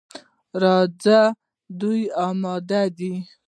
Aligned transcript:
راځه، 0.61 1.19
ډوډۍ 1.79 2.01
اماده 2.25 2.81
ده. 2.97 3.13